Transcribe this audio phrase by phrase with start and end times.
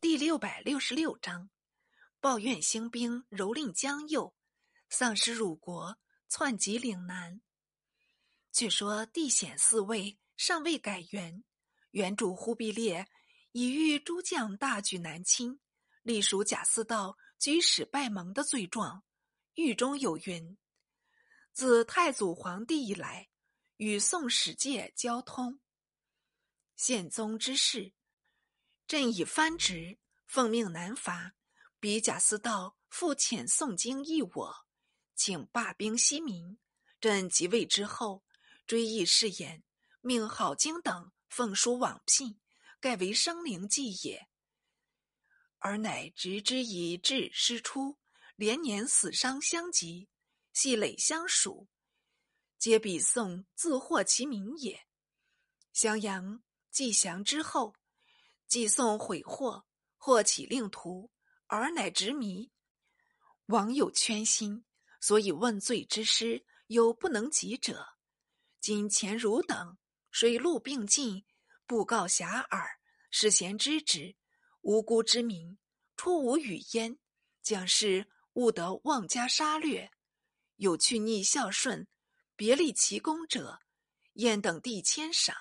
[0.00, 1.50] 第六百六十六章，
[2.20, 4.32] 抱怨兴兵蹂躏江右，
[4.88, 7.40] 丧失辱国窜及岭南。
[8.52, 11.42] 据说地显四位尚未改元，
[11.90, 13.08] 原主忽必烈
[13.50, 15.58] 已欲诸将大举南侵，
[16.02, 19.02] 隶属贾似道举使拜盟的罪状。
[19.54, 20.56] 狱中有云：
[21.52, 23.28] 自太祖皇帝以来，
[23.78, 25.58] 与宋使界交通。
[26.76, 27.92] 宪宗之事，
[28.88, 31.34] 朕已藩职，奉命南伐。
[31.78, 34.66] 彼贾似道复遣宋京议我，
[35.14, 36.58] 请罢兵息民。
[36.98, 38.24] 朕即位之后，
[38.66, 39.62] 追忆誓言，
[40.00, 42.40] 命郝经等奉书往聘，
[42.80, 44.26] 盖为生灵祭也。
[45.58, 47.98] 而乃直之以志师出。
[48.36, 50.08] 连年死伤相及，
[50.52, 51.66] 系累相属，
[52.56, 54.86] 皆比宋自获其民也。
[55.72, 57.74] 襄阳既降之后，
[58.48, 59.66] 既送悔祸，
[59.96, 61.10] 或起令徒，
[61.46, 62.50] 而乃执迷。
[63.46, 64.64] 王有圈心，
[65.00, 67.86] 所以问罪之师有不能及者。
[68.60, 69.78] 今钱汝等
[70.10, 71.24] 水陆并进，
[71.66, 72.66] 布告遐迩，
[73.10, 74.16] 使贤知之，
[74.62, 75.58] 无辜之民
[75.96, 76.98] 出无语焉，
[77.42, 78.10] 将士。
[78.34, 79.90] 勿得妄加杀掠，
[80.56, 81.88] 有去逆孝顺、
[82.36, 83.58] 别立其功者，
[84.12, 85.34] 焉等地谦赏；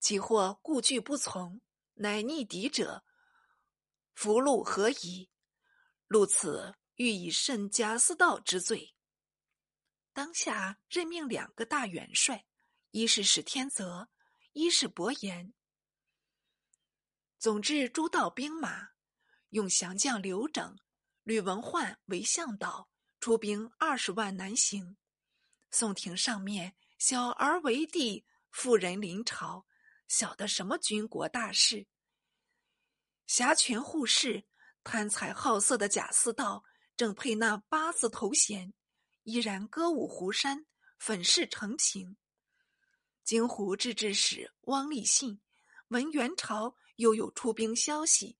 [0.00, 1.60] 其或故拒不从，
[2.02, 3.04] 乃逆敌者，
[4.14, 5.28] 福禄何疑？
[6.06, 8.94] 路此欲以甚贾似道之罪。
[10.14, 12.46] 当下任命两个大元帅，
[12.92, 14.08] 一是史天泽，
[14.52, 15.52] 一是伯颜，
[17.38, 18.92] 总制诸道兵马，
[19.50, 20.78] 用降将刘整。
[21.22, 22.88] 吕文焕为向导，
[23.20, 24.96] 出兵二十万南行。
[25.70, 29.66] 宋廷上面小儿为帝，妇人临朝，
[30.10, 31.86] 晓得什么军国大事？
[33.28, 34.44] 辖权护市，
[34.82, 36.64] 贪财好色的贾似道，
[36.96, 38.74] 正配那八字头衔，
[39.22, 40.66] 依然歌舞湖山，
[40.98, 42.16] 粉饰成情。
[43.22, 45.40] 京湖制置使汪立信
[45.88, 48.36] 闻元朝又有出兵消息，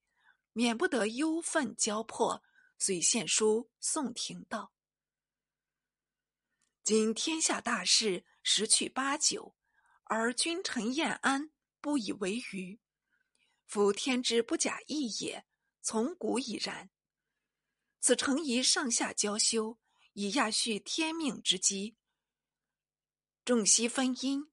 [0.51, 2.43] 免不得忧愤交迫。
[2.77, 4.73] 遂献书宋廷道
[6.83, 9.55] ：“今天下大势十去八九，
[10.03, 12.79] 而君臣晏安，不以为愚。
[13.65, 15.45] 夫天之不假意也，
[15.81, 16.89] 从古已然。
[17.99, 19.79] 此诚宜上下交修，
[20.13, 21.97] 以亚续天命之机。
[23.43, 24.51] 众悉分阴，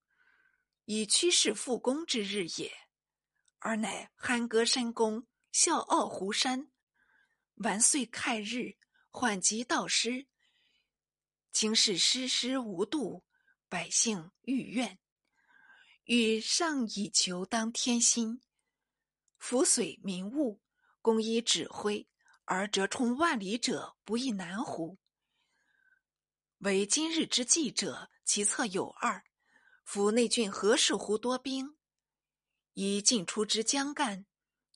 [0.84, 2.72] 以趋势复功之日也。
[3.58, 6.70] 而乃酣歌深宫，笑傲湖山。”
[7.64, 8.76] 万岁看日，
[9.10, 10.28] 缓急道师，
[11.50, 13.24] 请使诗诗无度，
[13.68, 15.00] 百姓欲怨。
[16.10, 18.40] 欲上以求当天心，
[19.38, 20.62] 抚绥民物，
[21.02, 22.08] 公以指挥，
[22.46, 24.98] 而折冲万里者，不亦难乎？
[26.60, 29.22] 为今日之计者，其策有二：
[29.84, 31.76] 夫内郡何氏乎多兵？
[32.72, 34.24] 以进出之将干，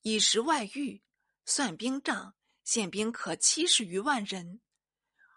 [0.03, 1.03] 以食外御，
[1.47, 4.61] 算兵帐，现兵可七十余万人，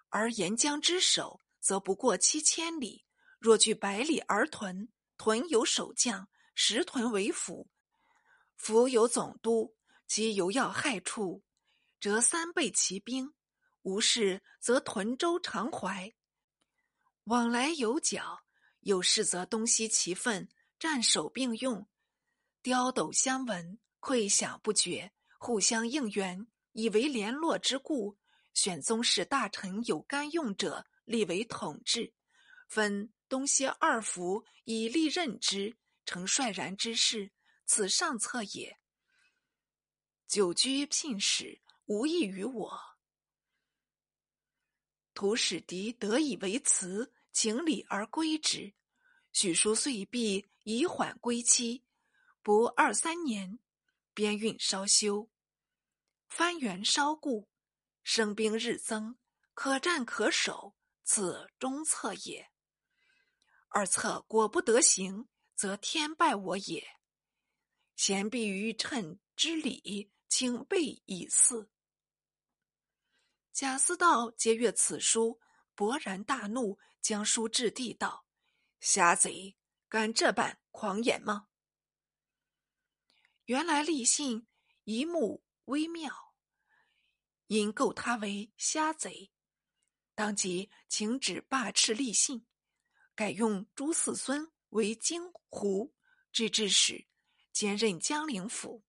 [0.10, 3.06] 而沿江之守则不过七千里。
[3.40, 7.70] 若据百里而屯，屯有守将，实屯为府，
[8.56, 9.76] 府有总督，
[10.08, 11.44] 其有要害处，
[12.00, 13.34] 则三倍其兵；
[13.82, 16.14] 无事，则屯州长怀，
[17.26, 18.44] 往来有角；
[18.82, 21.88] 有事，则东西齐奋，战守并用，
[22.62, 26.48] 刁斗相闻，溃响不绝，互相应援。
[26.74, 28.18] 以为联络之故，
[28.54, 32.14] 选宗室大臣有干用者，立为统治，
[32.68, 37.32] 分东西二府以利任之，成率然之势。
[37.66, 38.80] 此上策也。
[40.28, 42.80] 久居聘使，无益于我。
[45.16, 48.74] 徒使敌得以为辞，请礼而归之。
[49.32, 51.84] 许叔遂必以缓归期，
[52.44, 53.58] 不二三年，
[54.14, 55.30] 边运稍休。
[56.28, 57.50] 番元稍固，
[58.04, 59.18] 生兵日增，
[59.54, 62.52] 可战可守，此中策也。
[63.78, 66.98] 二策果不得行，则天败我也。
[67.98, 71.70] 贤必于趁之礼，请备以祀。
[73.52, 75.42] 贾似道接阅此书，
[75.76, 78.26] 勃然大怒，将书掷地道
[78.80, 79.58] ：“瞎贼，
[79.90, 81.50] 敢这般狂言吗？”
[83.44, 84.48] 原来立信
[84.86, 86.34] 一目微妙。
[87.48, 89.34] 因构他为瞎贼，
[90.14, 92.48] 当即请旨罢斥立信，
[93.16, 95.94] 改用朱四孙为京湖
[96.34, 97.08] 制置使，
[97.54, 98.84] 兼任江陵府。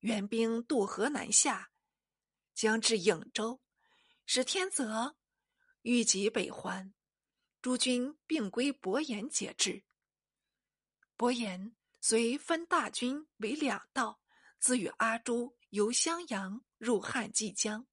[0.00, 1.70] 援兵渡河南下，
[2.54, 3.60] 将至颍州，
[4.24, 5.16] 使天泽
[5.82, 6.94] 欲及北还，
[7.60, 9.84] 诸军并归伯颜节制。
[11.16, 14.22] 伯颜遂分大军为两道，
[14.58, 17.86] 自与阿朱由襄阳入汉济江，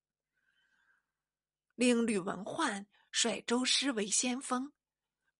[1.73, 4.71] 令吕文焕率周师为先锋，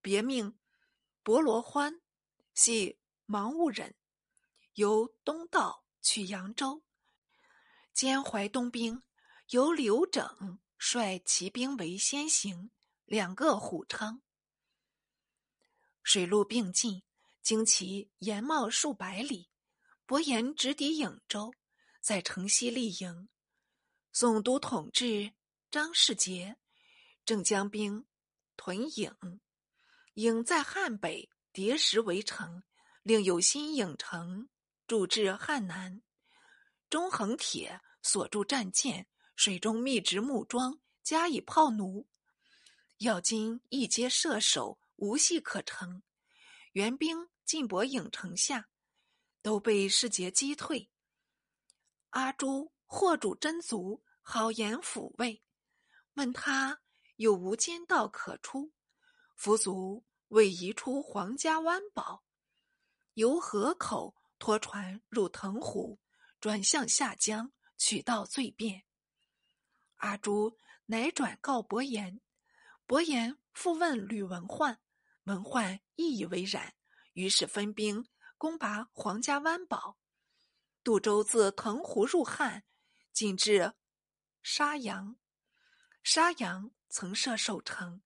[0.06, 0.56] 别名
[1.24, 2.00] 伯罗欢，
[2.54, 3.96] 系芒兀人，
[4.76, 6.84] 由东道去扬州。
[7.92, 9.02] 兼淮东兵
[9.50, 12.70] 由刘整率骑兵为先行，
[13.06, 14.22] 两个虎称。
[16.04, 17.02] 水陆并进。
[17.42, 19.50] 经其延茂数百里，
[20.06, 21.52] 伯颜直抵颍州，
[22.00, 23.28] 在城西立营。
[24.12, 25.34] 宋都统制
[25.72, 26.58] 张世杰
[27.24, 28.08] 正将兵
[28.56, 29.40] 屯颍，
[30.16, 32.64] 影在汉北，叠石为城，
[33.04, 34.50] 另有新影城
[34.86, 36.02] 筑至汉南，
[36.90, 39.08] 中横铁锁住战舰，
[39.38, 42.06] 水中密植木桩，加以炮弩。
[42.98, 46.04] 要今一皆射手，无隙可乘。
[46.74, 47.30] 援兵。
[47.46, 48.70] 进博影城下，
[49.44, 50.90] 都被世杰击退。
[52.10, 55.44] 阿朱获主真足，好言抚慰，
[56.16, 56.82] 问他
[57.18, 58.74] 有无奸道可出。
[59.36, 62.24] 夫卒为移出皇家湾堡，
[63.14, 66.00] 由河口拖船入藤湖，
[66.40, 68.84] 转向下江，取道最便。
[69.98, 72.20] 阿朱乃转告伯颜，
[72.86, 74.80] 伯颜复问吕文焕，
[75.24, 76.74] 文焕亦以为然。
[77.14, 79.98] 于是分兵攻拔皇家湾堡，
[80.84, 82.64] 杜周自藤湖入汉，
[83.14, 83.74] 进至
[84.42, 85.16] 沙洋。
[86.04, 88.02] 沙洋曾设守城，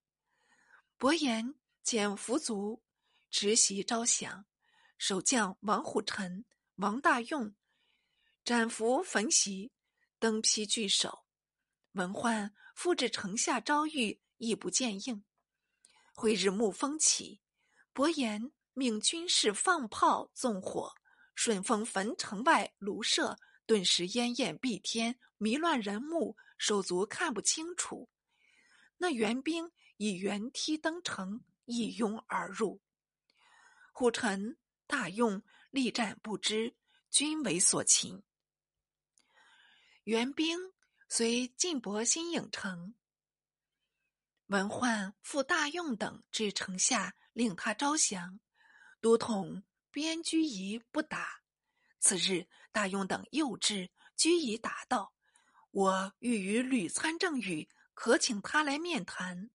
[1.00, 1.56] 伯颜
[1.86, 2.84] 遣伏卒，
[3.32, 4.46] 执袭招降。
[4.98, 6.44] 守将王虎臣、
[6.76, 7.56] 王大用
[8.44, 9.72] 斩伏焚席，
[10.20, 11.24] 登披拒守。
[11.94, 15.24] 文焕复至城下招谕，亦不见应。
[16.14, 17.40] 会日暮风起，
[17.94, 18.52] 伯颜。
[18.74, 20.94] 命军士放炮纵火，
[21.34, 28.10] 顺风焚城外庐舍，顿时烟焰蔽天，迷乱人目，手足看不清楚。
[28.98, 29.70] 那援兵
[30.00, 32.82] 以圆梯登城，一拥而入。
[33.92, 34.58] 虎臣
[34.88, 36.74] 大用力战不支，
[37.10, 38.24] 均为所擒。
[40.06, 40.58] 援兵
[41.10, 42.96] 随进博新颍城，
[44.46, 48.40] 文焕复大用等至城下，令他招降。
[49.02, 51.42] 都统边居仪不答。
[52.00, 55.14] 次日，大用等又至，居仪答道
[55.72, 59.50] ：“我欲与吕参政语，可请他来面谈。”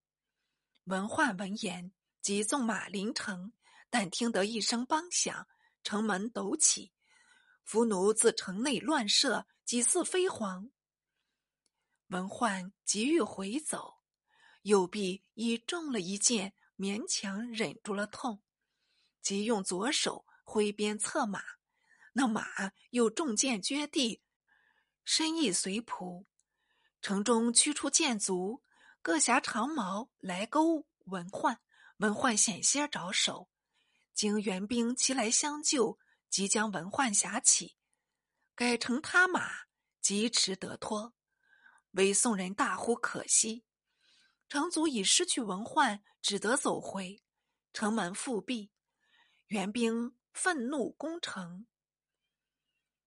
[0.85, 3.55] 文焕闻言，即纵马临城，
[3.89, 5.49] 但听得一声梆响，
[5.83, 6.93] 城门陡起，
[7.63, 10.71] 俘奴自城内乱射，几似飞蝗。
[12.09, 13.95] 文焕急欲回走，
[14.63, 18.43] 右臂已中了一箭，勉强忍住了痛。
[19.23, 21.43] 即用左手挥鞭策马，
[22.13, 22.45] 那马
[22.91, 24.21] 又中箭撅地，
[25.03, 26.27] 身亦随仆。
[27.01, 28.63] 城中驱出箭卒，
[29.05, 31.61] 各携长矛来勾文焕。
[31.99, 33.51] 文焕险些着手，
[34.15, 35.99] 经援兵齐来相救，
[36.31, 37.77] 即将文焕挟起，
[38.55, 39.67] 改乘他马，
[40.01, 41.13] 疾驰得脱。
[41.91, 43.67] 为宋人大呼可惜。
[44.49, 47.23] 城卒已失去文焕，只得走回，
[47.75, 48.73] 城门复闭。
[49.49, 51.67] 援兵愤怒攻城，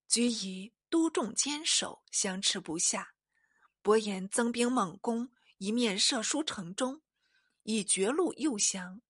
[0.08, 3.16] 居以都众坚守，相持不下。
[3.82, 7.02] 伯颜增兵猛攻，一面射书城中，
[7.64, 9.02] 以绝路诱降。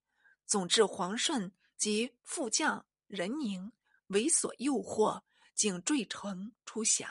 [0.46, 3.72] 总之黄顺及副将任宁
[4.08, 5.24] 为所诱惑，
[5.54, 7.10] 竟坠城出降。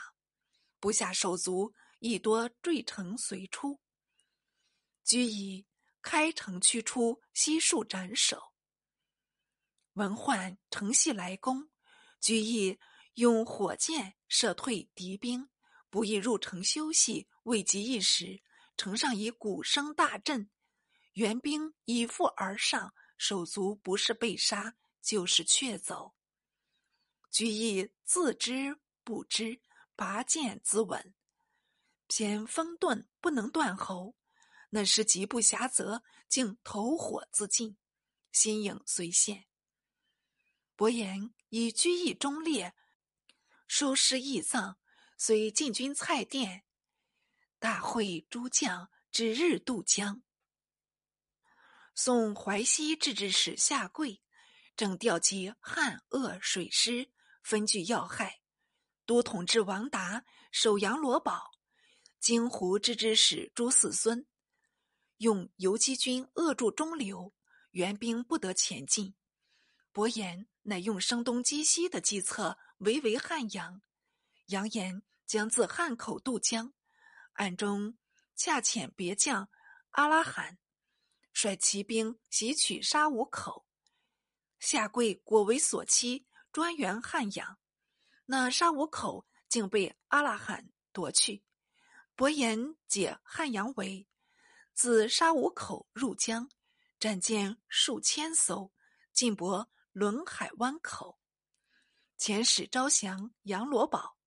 [0.79, 3.79] 部下手足亦多坠城随出。
[5.03, 5.65] 居以
[6.01, 8.53] 开城驱出，悉数斩首。
[9.93, 11.69] 文焕乘隙来攻，
[12.19, 12.79] 居易
[13.15, 15.49] 用火箭射退敌兵，
[15.89, 17.27] 不易入城休息。
[17.43, 18.41] 未及一时，
[18.77, 20.49] 城上已鼓声大震，
[21.13, 26.13] 援兵已赴而上，手足不是被杀，就是却走。
[27.31, 29.59] 居易自知不知，
[29.95, 31.13] 拔剑自刎，
[32.07, 34.15] 偏风遁不能断喉，
[34.69, 37.75] 那时极不暇责，竟投火自尽，
[38.31, 39.47] 心影虽现。
[40.75, 42.75] 伯颜以居易忠烈，
[43.67, 44.77] 收尸义葬，
[45.17, 46.63] 遂进军蔡甸，
[47.59, 50.21] 大会诸将，指日渡江。
[51.95, 54.21] 宋淮西制置使下跪，
[54.75, 57.11] 正调集汉鄂水师，
[57.41, 58.41] 分据要害。
[59.07, 61.49] 都统制王达守阳罗堡，
[62.19, 64.27] 京湖之之使朱四孙
[65.17, 67.33] 用游击军扼住中流，
[67.71, 69.15] 援兵不得前进。
[69.91, 73.81] 伯颜乃用声东击西的计策围围汉阳，
[74.47, 76.73] 扬言将自汉口渡江，
[77.37, 77.95] 暗中
[78.35, 79.47] 恰遣别将
[79.91, 80.57] 阿拉罕，
[81.31, 83.67] 率骑兵袭取沙五口。
[84.59, 87.59] 下跪果为所期，专援汉阳。
[88.25, 91.43] 那沙五口竟被阿拉罕夺去。
[92.15, 94.07] 伯颜解汉阳围，
[94.73, 96.49] 自沙五口入江，
[96.99, 98.73] 战舰数千艘，
[99.13, 101.19] 进泊轮海湾口。
[102.17, 104.17] 遣使招降杨罗宝，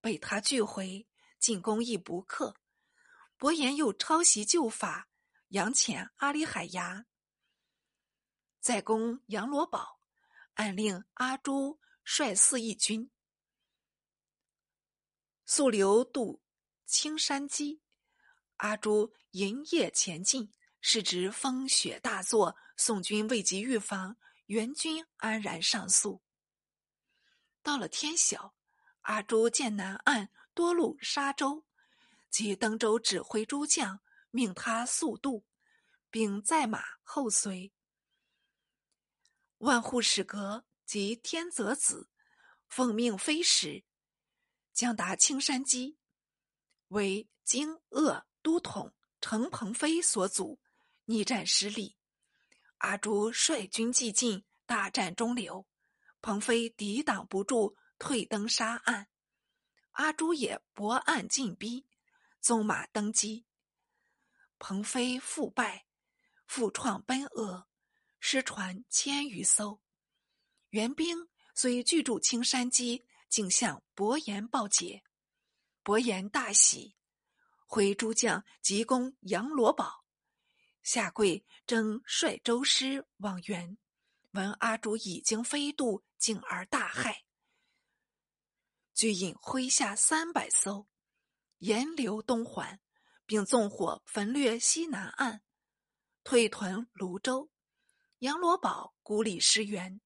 [0.00, 1.06] 被他拒回，
[1.46, 2.56] 进攻亦不克。
[3.36, 5.08] 伯颜又抄袭旧法，
[5.50, 7.06] 扬遣阿里海牙。
[8.58, 10.00] 再攻杨罗堡，
[10.54, 13.12] 暗令阿朱率四义军
[15.44, 16.42] 溯流渡
[16.84, 17.78] 青山矶。
[18.56, 26.24] 阿朱营夜前进，是值风雪大作，宋军未及预防，援军安然上宿。
[27.62, 28.56] 到了天晓，
[29.02, 31.66] 阿朱见南岸多路沙洲，
[32.30, 35.44] 即登州指挥诸将，命他速渡，
[36.08, 37.74] 并载马后随。
[39.58, 42.08] 万户使阁及天泽子
[42.68, 43.84] 奉命飞使，
[44.72, 45.96] 将达青山矶，
[46.88, 50.58] 为京鄂都统程鹏飞所阻，
[51.04, 51.98] 逆战失利。
[52.78, 55.66] 阿朱率军既进，大战中流，
[56.22, 59.08] 鹏飞抵挡不住，退登沙岸。
[59.96, 61.86] 阿朱也泊岸进逼，
[62.40, 63.46] 纵马登基。
[64.58, 65.86] 鹏飞复败，
[66.46, 67.66] 复创奔俄。
[68.20, 69.80] 失船千余艘，
[70.70, 75.02] 援兵虽拒驻青山矶，竟向伯颜报捷。
[75.82, 76.94] 伯颜大喜，
[77.66, 80.04] 回诸将急攻杨罗堡，
[80.82, 83.78] 下跪征率舟师往援。
[84.32, 87.22] 闻阿朱已经飞渡，进而大骇，
[88.96, 90.86] 俱引麾下三百艘，
[91.58, 92.80] 沿流东还，
[93.26, 95.42] 并纵火焚掠西南岸，
[96.24, 97.50] 退屯泸州。
[98.20, 100.00] 杨罗宝孤立失援，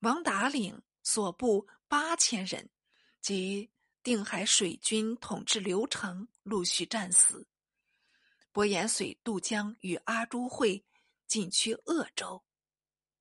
[0.00, 2.68] 王达领所部八千人
[3.22, 3.70] 及
[4.02, 7.48] 定海水军统治刘成陆续战死。
[8.52, 10.84] 伯颜遂渡江与阿朱会，
[11.26, 12.44] 进趋鄂州。